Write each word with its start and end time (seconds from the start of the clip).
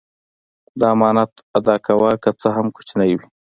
د 0.79 0.81
امانت 0.93 1.31
ادا 1.57 1.75
کوه 1.85 2.11
که 2.23 2.29
څه 2.41 2.47
هم 2.55 2.67
کوچنی 2.75 3.11
وي. 3.17 3.27